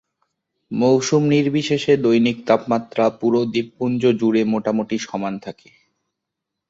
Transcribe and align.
মৌসুম 0.71 1.21
নির্বিশেষে, 1.33 1.93
দৈনিক 1.97 2.37
তাপমাত্রা 2.47 3.05
পুরো 3.19 3.39
দ্বীপপুঞ্জ 3.45 4.01
জুড়ে 4.19 4.41
মোটামুটি 4.53 4.95
সমান 5.07 5.33
থাকে। 5.39 5.69